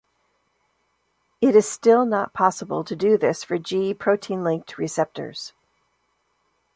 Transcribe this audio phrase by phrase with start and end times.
[1.41, 5.53] It is still not possible to do this for G protein-linked receptors.